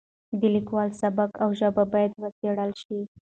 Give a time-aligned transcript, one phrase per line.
[0.39, 2.99] د لیکوالو سبک او ژبه باید وڅېړل شي.